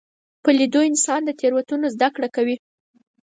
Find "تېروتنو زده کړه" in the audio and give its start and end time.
1.39-2.27